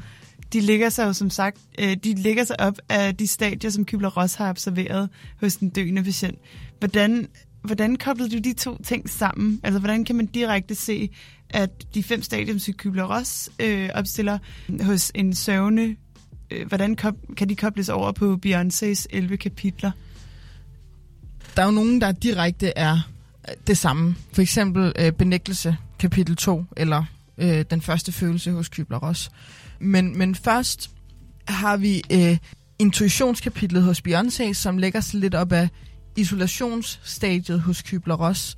[0.52, 3.86] de ligger sig jo som sagt, øh, de ligger sig op af de stadier, som
[3.90, 5.08] Kübler-Ross har observeret
[5.40, 6.38] hos den døende patient.
[6.78, 7.28] Hvordan,
[7.62, 9.60] hvordan koblede du de to ting sammen?
[9.62, 11.10] Altså, hvordan kan man direkte se,
[11.50, 14.38] at de fem stadier, som Kübler-Ross øh, opstiller
[14.82, 15.96] hos en søvne,
[16.50, 16.96] øh, hvordan
[17.36, 19.90] kan de kobles over på Beyoncés 11 kapitler?
[21.56, 22.98] Der er jo nogen, der direkte er
[23.48, 24.14] øh, det samme.
[24.32, 27.04] For eksempel øh, benægtelse, kapitel 2, eller
[27.38, 29.30] øh, den første følelse hos Kübler-Ross.
[29.78, 30.90] Men, men først
[31.48, 32.36] har vi øh,
[32.78, 35.68] intuitionskapitlet hos Beyoncé, som lægger sig lidt op af
[36.16, 38.56] isolationsstadiet hos Kybler Ross,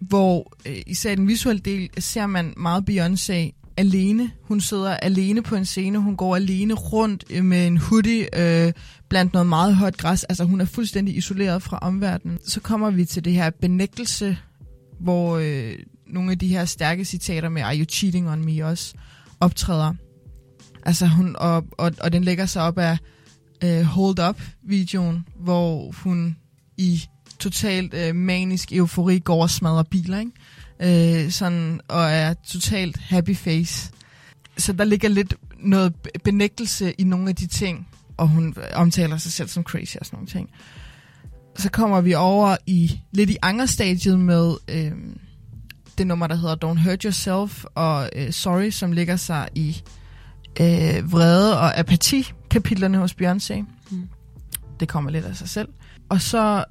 [0.00, 4.30] hvor øh, især den visuelle del ser man meget Beyoncé alene.
[4.42, 5.98] Hun sidder alene på en scene.
[5.98, 8.72] Hun går alene rundt øh, med en hoodie øh,
[9.08, 10.24] blandt noget meget højt græs.
[10.24, 12.38] Altså hun er fuldstændig isoleret fra omverdenen.
[12.44, 14.38] Så kommer vi til det her benægtelse,
[15.00, 15.74] hvor øh,
[16.06, 18.94] nogle af de her stærke citater med Are you cheating on me også
[19.40, 19.94] optræder.
[20.86, 22.98] Altså hun, og, og, og den lægger sig op af
[23.64, 26.36] øh, Hold Up-videoen, hvor hun
[26.82, 31.24] i totalt øh, manisk eufori går og smadrer biler, ikke?
[31.24, 33.90] Øh, sådan, og er totalt happy face.
[34.58, 39.16] Så der ligger lidt noget be- benægtelse i nogle af de ting, og hun omtaler
[39.16, 40.50] sig selv som crazy og sådan nogle ting.
[41.58, 44.92] Så kommer vi over i lidt i angerstadiet med øh,
[45.98, 49.82] det nummer, der hedder Don't Hurt Yourself, og øh, Sorry, som ligger sig i
[50.60, 53.64] øh, vrede og apati kapitlerne hos Beyoncé.
[53.90, 54.08] Mm.
[54.80, 55.68] Det kommer lidt af sig selv.
[56.08, 56.64] Og så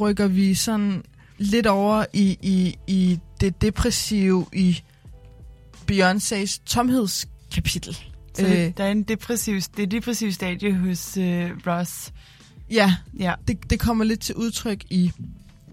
[0.00, 1.02] rykker vi sådan
[1.38, 4.82] lidt over i, i, i det depressive i
[5.90, 7.94] Beyoncés tomhedskapitel.
[8.34, 12.12] Så det, der er en depressiv, det er depressiv stadie hos øh, Ross.
[12.70, 13.34] Ja, ja.
[13.48, 15.12] Det, det kommer lidt til udtryk i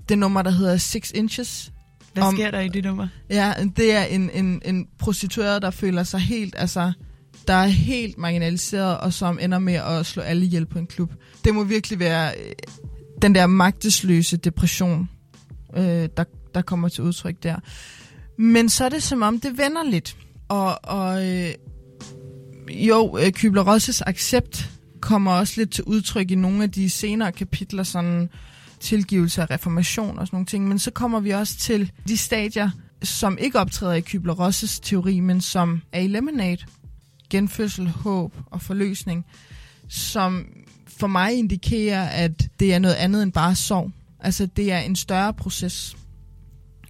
[0.09, 1.71] det nummer, der hedder Six Inches.
[2.13, 3.07] Hvad sker der i det nummer?
[3.29, 6.91] Ja, det er en, en, en prostitueret, der føler sig helt, altså,
[7.47, 11.13] der er helt marginaliseret, og som ender med at slå alle ihjel på en klub.
[11.45, 12.53] Det må virkelig være øh,
[13.23, 15.09] den der magtesløse depression,
[15.75, 16.23] øh, der,
[16.55, 17.55] der kommer til udtryk der.
[18.37, 20.17] Men så er det som om, det vender lidt.
[20.47, 21.53] Og, og øh,
[22.69, 27.83] jo, øh, Kybler-Rosses accept kommer også lidt til udtryk i nogle af de senere kapitler,
[27.83, 28.29] sådan
[28.79, 30.67] tilgivelse af reformation og sådan nogle ting.
[30.67, 32.69] Men så kommer vi også til de stadier,
[33.03, 36.65] som ikke optræder i Kybler-Rosses teori, men som er i Lemonade.
[37.29, 39.25] Genfødsel, håb og forløsning,
[39.89, 40.45] som
[40.97, 43.91] for mig indikerer, at det er noget andet end bare sorg.
[44.19, 45.97] Altså, det er en større proces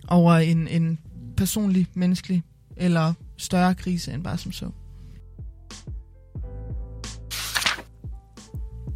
[0.08, 1.00] over en, en
[1.38, 2.44] personlig, menneskelig
[2.78, 4.70] eller større krise end bare som så.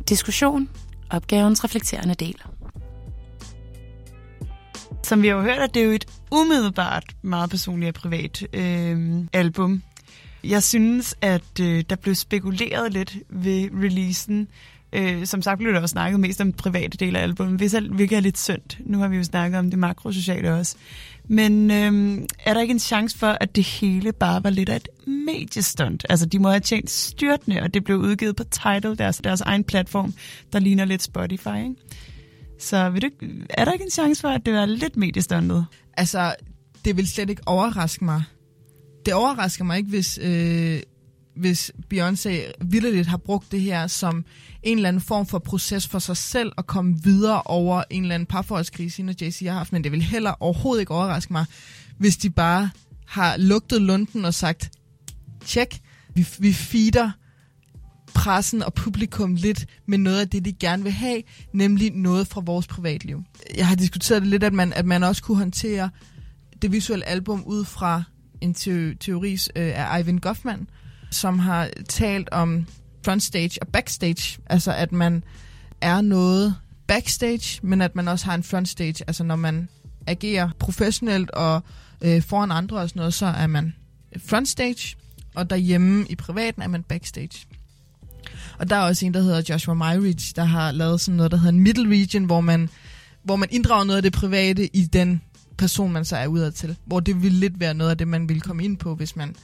[0.09, 0.69] Diskussion.
[1.09, 2.35] Opgavens reflekterende del.
[5.03, 9.23] Som vi har hørt, at det er jo et umiddelbart meget personligt og privat øh,
[9.33, 9.83] album.
[10.43, 14.47] Jeg synes, at øh, der blev spekuleret lidt ved releasen.
[14.93, 17.59] Øh, som sagt blev der også snakket mest om private dele af albumet,
[17.91, 18.61] hvilket er lidt synd.
[18.85, 20.75] Nu har vi jo snakket om det makrosociale også.
[21.27, 24.75] Men øh, er der ikke en chance for, at det hele bare var lidt af
[24.75, 26.05] et mediestunt?
[26.09, 29.63] Altså, de må have tjent styrtende, og det blev udgivet på Tidal, deres, deres egen
[29.63, 30.13] platform,
[30.53, 31.75] der ligner lidt Spotify, ikke?
[32.59, 33.09] Så vil du,
[33.49, 35.65] er der ikke en chance for, at det var lidt mediestuntet?
[35.97, 36.35] Altså,
[36.85, 38.23] det vil slet ikke overraske mig.
[39.05, 40.79] Det overrasker mig ikke, hvis, øh,
[41.39, 44.25] hvis Beyoncé vildt har brugt det her som
[44.63, 48.15] en eller anden form for proces for sig selv at komme videre over en eller
[48.15, 49.73] anden parforholdskrise, hende og Jay-Z har haft.
[49.73, 51.45] Men det vil heller overhovedet ikke overraske mig,
[51.97, 52.69] hvis de bare
[53.07, 54.71] har lugtet lunden og sagt,
[55.45, 55.81] tjek,
[56.15, 57.11] vi, vi feeder
[58.13, 61.23] pressen og publikum lidt med noget af det, de gerne vil have,
[61.53, 63.23] nemlig noget fra vores privatliv.
[63.57, 65.89] Jeg har diskuteret det lidt, at man, at man også kunne håndtere
[66.61, 68.03] det visuelle album ud fra
[68.41, 68.53] en
[68.99, 70.67] teori øh, af Ivan Goffman,
[71.11, 72.65] som har talt om
[73.05, 74.39] frontstage og backstage.
[74.45, 75.23] Altså at man
[75.81, 76.55] er noget
[76.87, 79.03] backstage, men at man også har en frontstage.
[79.07, 79.69] Altså når man
[80.07, 81.63] agerer professionelt og
[82.01, 83.73] øh, foran andre og sådan noget, så er man
[84.25, 84.95] frontstage,
[85.35, 87.47] og derhjemme i privaten er man backstage.
[88.59, 91.37] Og der er også en, der hedder Joshua Myridge, der har lavet sådan noget, der
[91.37, 92.69] hedder en middle region, hvor man,
[93.23, 95.21] hvor man inddrager noget af det private i den
[95.57, 96.75] person, man så er udad til.
[96.85, 99.35] Hvor det ville lidt være noget af det, man ville komme ind på, hvis man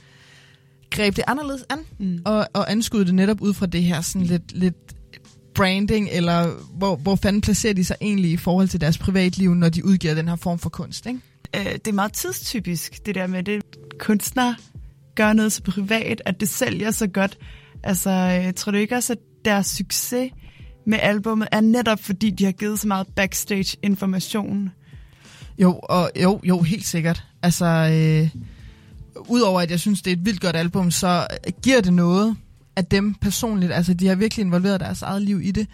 [0.90, 2.18] greb det anderledes an, mm.
[2.24, 4.94] og, og anskuede det netop ud fra det her sådan lidt, lidt
[5.54, 9.68] branding, eller hvor, hvor fanden placerer de sig egentlig i forhold til deres privatliv, når
[9.68, 11.20] de udgiver den her form for kunst, ikke?
[11.56, 13.62] Øh, det er meget tidstypisk, det der med, det
[13.98, 14.54] kunstner
[15.14, 17.38] gør noget så privat, at det sælger så godt.
[17.82, 20.30] Altså, jeg tror du ikke også, at deres succes
[20.86, 24.70] med albummet er netop fordi, de har givet så meget backstage information?
[25.58, 27.24] Jo, og jo, jo, helt sikkert.
[27.42, 28.42] Altså, øh,
[29.28, 31.26] udover at jeg synes, det er et vildt godt album, så
[31.62, 32.36] giver det noget
[32.76, 33.72] af dem personligt.
[33.72, 35.66] Altså, de har virkelig involveret deres eget liv i det.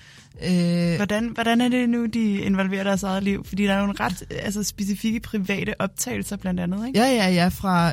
[0.45, 3.45] Øh, hvordan, hvordan er det nu, de involverer deres eget liv?
[3.45, 6.99] Fordi der er jo en ret altså, specifikke private optagelser blandt andet, ikke?
[6.99, 7.49] Ja, ja, ja.
[7.49, 7.93] Fra,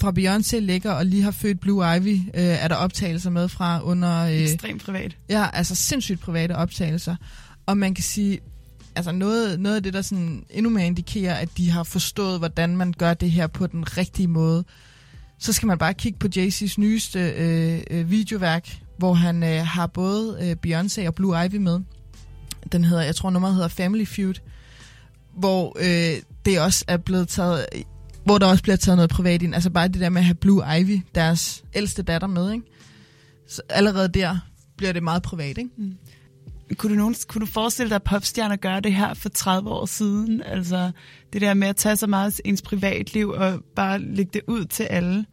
[0.00, 3.84] fra Beyoncé ligger og lige har født Blue Ivy, øh, er der optagelser med fra
[3.84, 4.24] under...
[4.24, 5.16] Øh, Ekstremt privat.
[5.28, 7.16] Ja, altså sindssygt private optagelser.
[7.66, 8.40] Og man kan sige,
[8.96, 12.76] altså noget, noget af det, der sådan endnu mere indikerer, at de har forstået, hvordan
[12.76, 14.64] man gør det her på den rigtige måde,
[15.38, 19.86] så skal man bare kigge på Jay-Z's nyeste øh, øh, videoværk, hvor han øh, har
[19.86, 21.80] både øh, Beyoncé og Blue Ivy med.
[22.72, 24.34] Den hedder, jeg tror nummeret hedder Family Feud,
[25.36, 27.66] hvor øh, det også er blevet taget
[28.24, 29.54] hvor der også bliver taget noget privat ind.
[29.54, 32.64] Altså bare det der med at have Blue Ivy, deres ældste datter med, ikke?
[33.48, 34.38] Så allerede der
[34.76, 35.70] bliver det meget privat, ikke?
[35.76, 35.94] Mm.
[36.74, 39.86] Kunne du, nogen, kunne du forestille dig, at popstjerner gør det her for 30 år
[39.86, 40.42] siden?
[40.42, 40.90] Altså
[41.32, 44.82] det der med at tage så meget ens privatliv og bare lægge det ud til
[44.82, 45.26] alle?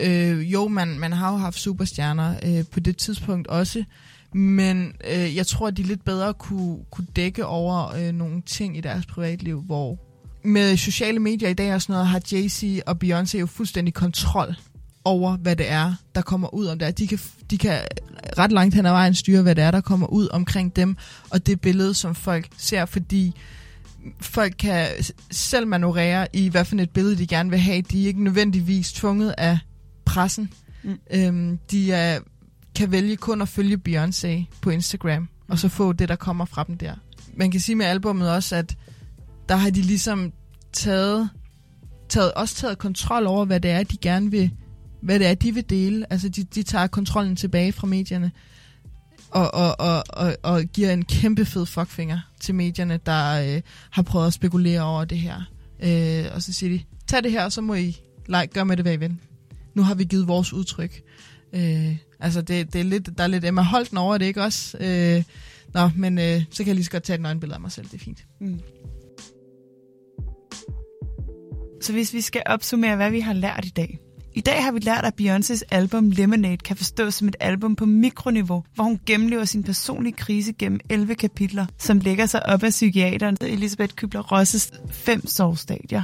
[0.00, 3.84] Øh, jo, man, man har jo haft superstjerner øh, på det tidspunkt også,
[4.32, 8.76] men øh, jeg tror, at de lidt bedre kunne, kunne dække over øh, nogle ting
[8.76, 9.98] i deres privatliv, hvor
[10.44, 14.54] med sociale medier i dag og sådan noget, har Jay-Z og Beyoncé jo fuldstændig kontrol
[15.04, 16.98] over, hvad det er, der kommer ud om det.
[16.98, 17.18] De kan,
[17.50, 17.80] de kan
[18.38, 20.96] ret langt hen ad vejen styre, hvad det er, der kommer ud omkring dem,
[21.30, 23.34] og det billede, som folk ser, fordi
[24.20, 24.88] folk kan
[25.30, 27.82] selv manøvrere i, hvad for et billede de gerne vil have.
[27.82, 29.58] De er ikke nødvendigvis tvunget af
[30.04, 30.52] pressen.
[30.82, 30.98] Mm.
[31.10, 32.20] Øhm, de er,
[32.74, 35.28] kan vælge kun at følge Beyoncé på Instagram, mm.
[35.48, 36.94] og så få det, der kommer fra dem der.
[37.36, 38.76] Man kan sige med albummet også, at
[39.48, 40.32] der har de ligesom
[40.72, 41.30] taget,
[42.08, 44.50] taget, også taget kontrol over, hvad det er, de gerne vil,
[45.04, 46.12] hvad det er, de vil dele.
[46.12, 48.32] Altså, de, de tager kontrollen tilbage fra medierne,
[49.30, 54.02] og, og, og, og, og giver en kæmpe fed fuckfinger til medierne, der øh, har
[54.02, 55.42] prøvet at spekulere over det her.
[55.82, 58.84] Øh, og så siger de, tag det her, så må I like, gøre med det,
[58.84, 59.16] hvad I vil.
[59.74, 61.02] Nu har vi givet vores udtryk.
[61.52, 64.78] Øh, altså, det, det er lidt, der er lidt Emma Holten over det, ikke også?
[64.80, 65.22] Øh,
[65.74, 67.86] nå, men øh, så kan jeg lige så godt tage et nøgenbillede af mig selv,
[67.86, 68.26] det er fint.
[68.40, 68.60] Mm.
[71.82, 73.98] Så hvis vi skal opsummere, hvad vi har lært i dag.
[74.36, 77.86] I dag har vi lært, at Beyoncés album Lemonade kan forstås som et album på
[77.86, 82.70] mikroniveau, hvor hun gennemlever sin personlige krise gennem 11 kapitler, som lægger sig op af
[82.70, 86.02] psykiateren Elisabeth Kübler-Rosses fem sovstadier.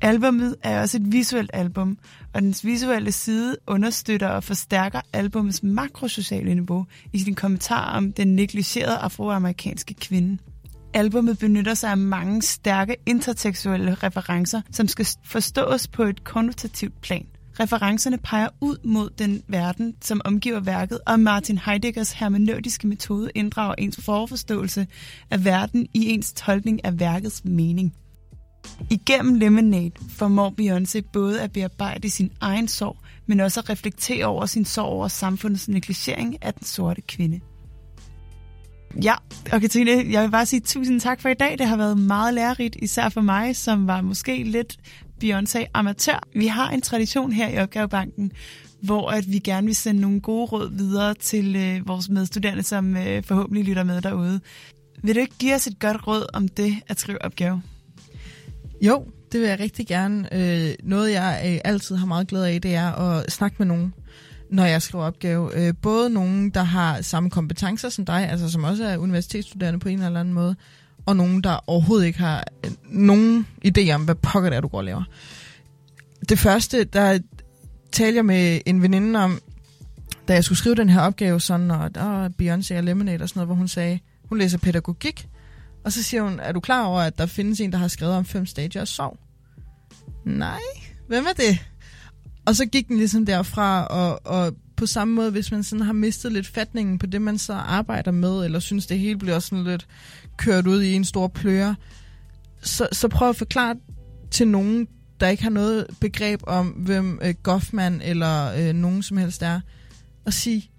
[0.00, 1.98] Albummet er også et visuelt album,
[2.34, 8.36] og dens visuelle side understøtter og forstærker albumets makrosociale niveau i sin kommentar om den
[8.36, 10.38] negligerede afroamerikanske kvinde.
[10.94, 17.26] Albummet benytter sig af mange stærke intertekstuelle referencer, som skal forstås på et konnotativt plan.
[17.60, 23.74] Referencerne peger ud mod den verden, som omgiver værket, og Martin Heideggers hermeneutiske metode inddrager
[23.78, 24.86] ens forforståelse
[25.30, 27.94] af verden i ens tolkning af værkets mening.
[28.90, 34.46] Igennem Lemonade formår Beyoncé både at bearbejde sin egen sorg, men også at reflektere over
[34.46, 37.40] sin sorg over samfundets negligering af den sorte kvinde.
[38.94, 39.14] Ja,
[39.52, 41.58] og Katrine, jeg vil bare sige tusind tak for i dag.
[41.58, 44.76] Det har været meget lærerigt, især for mig, som var måske lidt
[45.24, 46.18] Beyoncé-amatør.
[46.34, 48.32] Vi har en tradition her i Opgavebanken,
[48.82, 52.96] hvor at vi gerne vil sende nogle gode råd videre til øh, vores medstuderende, som
[52.96, 54.40] øh, forhåbentlig lytter med derude.
[55.02, 57.62] Vil du ikke give os et godt råd om det at skrive opgave?
[58.82, 60.34] Jo, det vil jeg rigtig gerne.
[60.34, 63.94] Øh, noget, jeg øh, altid har meget glæde af, det er at snakke med nogen,
[64.50, 65.66] når jeg skriver opgave.
[65.66, 69.88] Øh, både nogen, der har samme kompetencer som dig, altså som også er universitetsstuderende på
[69.88, 70.56] en eller anden måde,
[71.06, 74.68] og nogen, der overhovedet ikke har øh, nogen idé om, hvad pokker det er, du
[74.68, 75.02] går og laver.
[76.28, 77.18] Det første, der
[77.92, 79.40] talte jeg med en veninde om,
[80.28, 83.28] da jeg skulle skrive den her opgave, sådan, og der var Beyoncé og Lemonade og
[83.28, 85.28] sådan noget, hvor hun sagde, hun læser pædagogik,
[85.84, 88.14] og så siger hun, er du klar over, at der findes en, der har skrevet
[88.14, 89.18] om fem stadier og sov?
[90.24, 90.60] Nej,
[91.08, 91.69] hvem er det?
[92.50, 95.92] Og så gik den ligesom derfra, og, og på samme måde, hvis man sådan har
[95.92, 99.64] mistet lidt fatningen på det, man så arbejder med, eller synes, det hele bliver sådan
[99.64, 99.86] lidt
[100.36, 101.76] kørt ud i en stor pløre,
[102.62, 103.74] så, så prøv at forklare
[104.30, 104.88] til nogen,
[105.20, 109.60] der ikke har noget begreb om, hvem øh, Goffman eller øh, nogen som helst er,
[110.26, 110.70] og sige,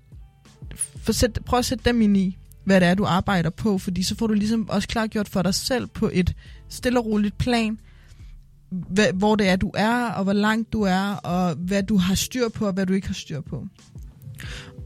[0.98, 4.04] for sæt, prøv at sætte dem ind i, hvad det er, du arbejder på, fordi
[4.04, 6.34] så får du ligesom også klargjort for dig selv på et
[6.70, 7.80] stille og roligt plan,
[8.72, 12.16] hvad, hvor det er, du er, og hvor langt du er, og hvad du har
[12.16, 13.68] styr på, og hvad du ikke har styr på.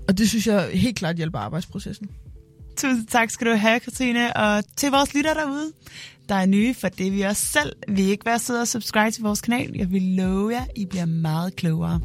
[0.08, 2.10] Og det synes jeg helt klart hjælper arbejdsprocessen.
[2.78, 4.36] Tusind tak skal du have, Katrine.
[4.36, 5.72] Og til vores lytter derude,
[6.30, 7.74] der er nye, for det vi også selv.
[7.88, 9.72] Vi ikke være søde og subscribe til vores kanal.
[9.76, 12.00] Jeg vil love jer, I bliver meget klogere.